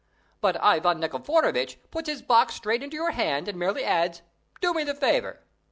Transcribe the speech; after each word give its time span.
but 0.41 0.59
Ivan 0.63 0.99
Nikiforovitch 0.99 1.77
puts 1.91 2.09
his 2.09 2.23
box 2.23 2.55
straight 2.55 2.81
into 2.81 2.95
your 2.95 3.11
hand 3.11 3.47
and 3.47 3.59
merely 3.59 3.83
adds, 3.85 4.23
"Do 4.59 4.73
me 4.73 4.83
the 4.83 4.95
favour." 4.95 5.41